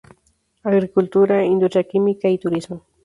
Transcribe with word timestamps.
Agricultura, 0.63 1.43
industria 1.45 1.83
química 1.83 2.27
y 2.27 2.39
turismo. 2.39 2.81